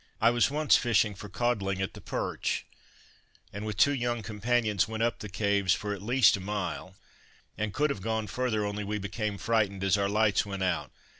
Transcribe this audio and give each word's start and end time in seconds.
I 0.19 0.31
was 0.31 0.49
once 0.49 0.75
fishing 0.77 1.13
for 1.13 1.29
codling 1.29 1.79
at 1.79 1.93
the 1.93 2.01
Perch, 2.01 2.65
and 3.53 3.67
with 3.67 3.77
two 3.77 3.93
young 3.93 4.23
companions 4.23 4.87
went 4.87 5.03
up 5.03 5.19
the 5.19 5.29
caves 5.29 5.75
for 5.75 5.93
at 5.93 6.01
least 6.01 6.35
a 6.35 6.39
mile, 6.41 6.95
and 7.55 7.71
could 7.71 7.91
have 7.91 8.01
gone 8.01 8.25
further 8.25 8.65
only 8.65 8.83
we 8.83 8.97
became 8.97 9.37
frightened 9.37 9.83
as 9.83 9.99
our 9.99 10.09
lights 10.09 10.43
went 10.43 10.63
out. 10.63 10.89